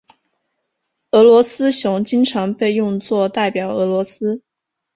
[1.11, 4.41] 俄罗斯熊经常被用作代表俄罗斯。